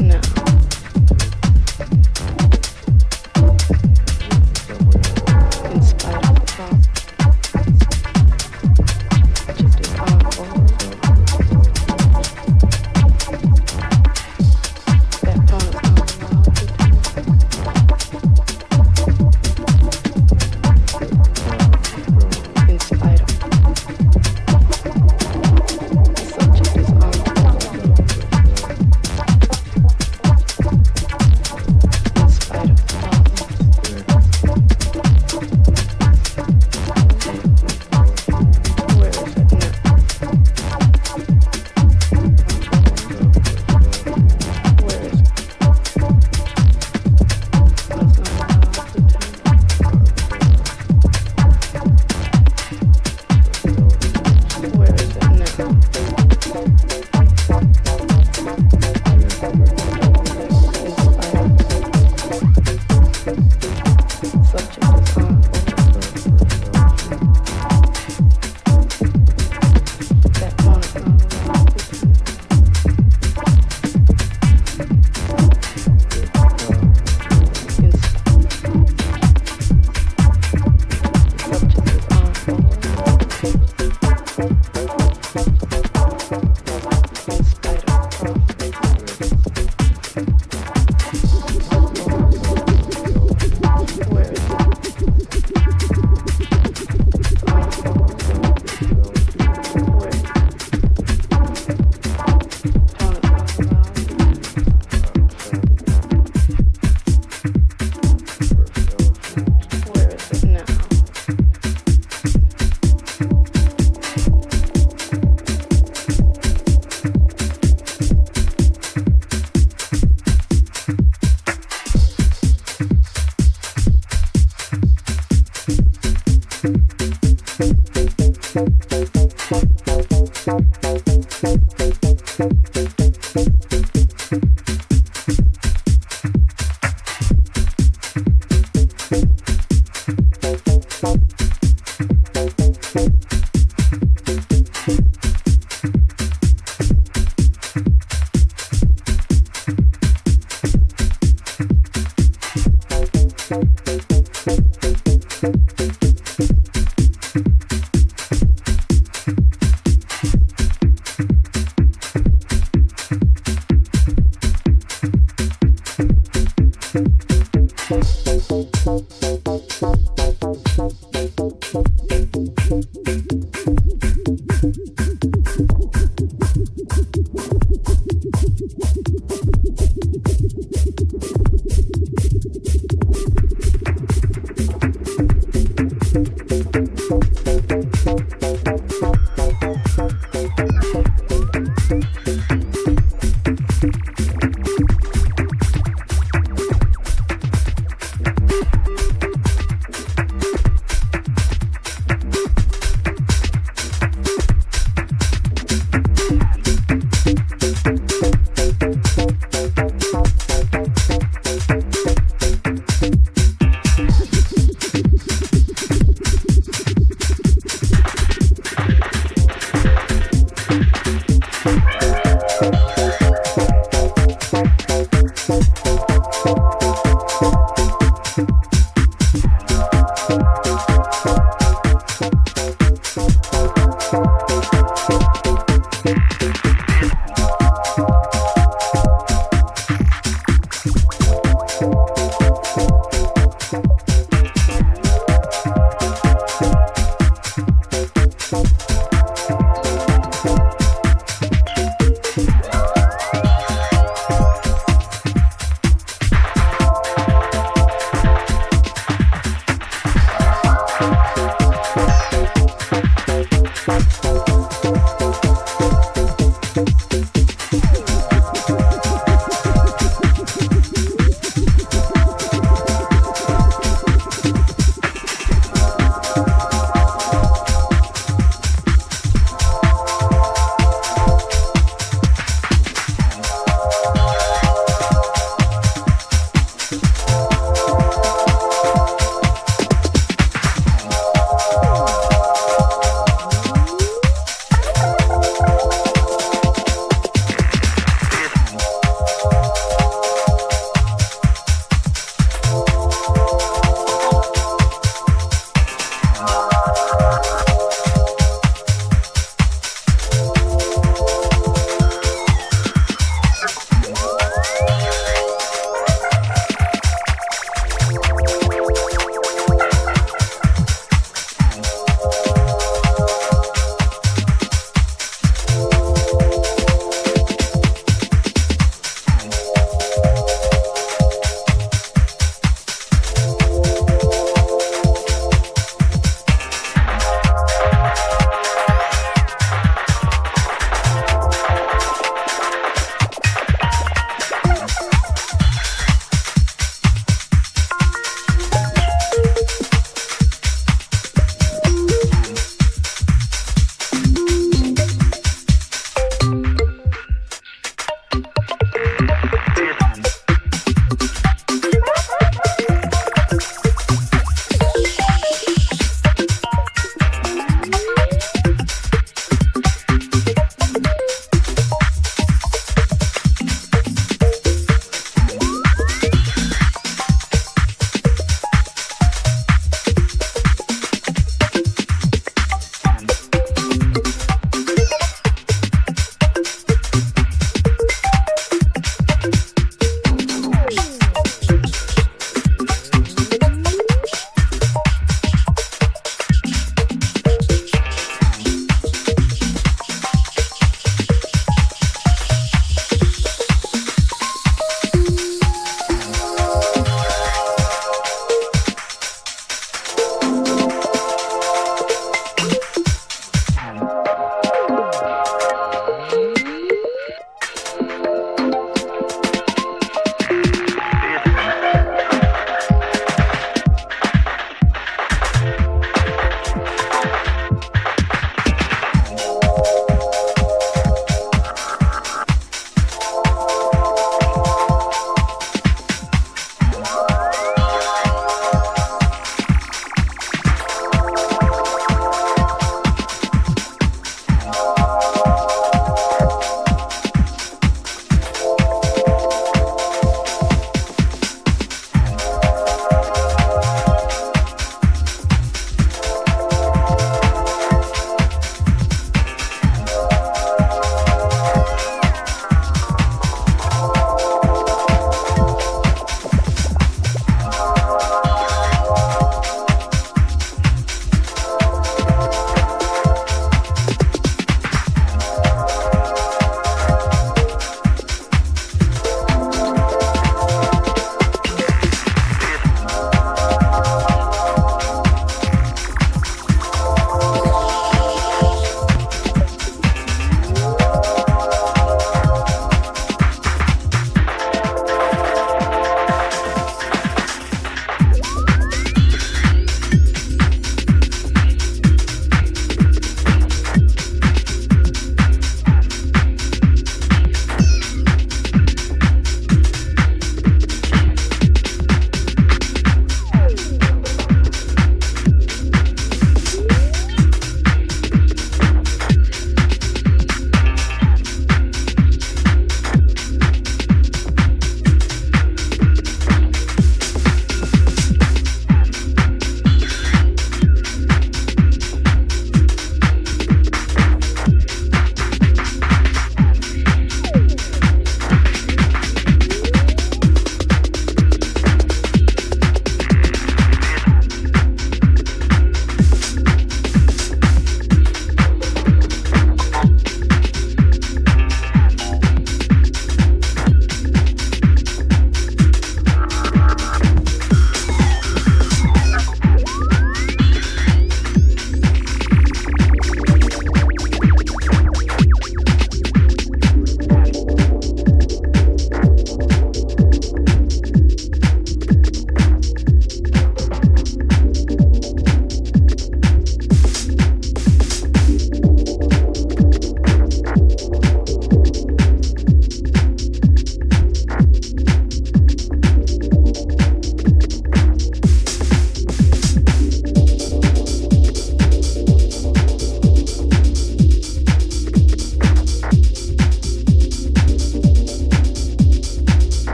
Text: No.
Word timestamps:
No. 0.00 0.39